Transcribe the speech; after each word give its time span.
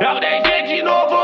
Eu 0.00 0.20
deixei 0.20 0.62
de 0.62 0.82
novo. 0.82 1.17